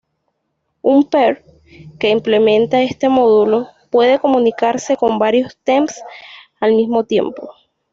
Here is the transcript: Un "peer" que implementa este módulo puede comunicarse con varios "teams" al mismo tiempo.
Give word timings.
Un 0.81 1.03
"peer" 1.11 1.45
que 1.99 2.09
implementa 2.09 2.81
este 2.81 3.07
módulo 3.07 3.67
puede 3.91 4.17
comunicarse 4.17 4.97
con 4.97 5.19
varios 5.19 5.59
"teams" 5.63 6.01
al 6.59 6.73
mismo 6.73 7.03
tiempo. 7.03 7.53